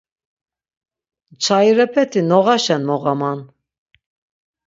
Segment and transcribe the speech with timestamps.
[1.33, 3.39] Nçayirepeti noğaşen moğaman.